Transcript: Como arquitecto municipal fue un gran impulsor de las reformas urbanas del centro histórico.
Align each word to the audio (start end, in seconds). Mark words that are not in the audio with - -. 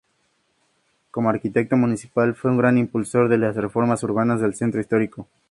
Como 1.11 1.29
arquitecto 1.29 1.77
municipal 1.77 2.33
fue 2.33 2.49
un 2.49 2.57
gran 2.57 2.79
impulsor 2.79 3.29
de 3.29 3.37
las 3.37 3.55
reformas 3.55 4.01
urbanas 4.01 4.41
del 4.41 4.55
centro 4.55 4.81
histórico. 4.81 5.27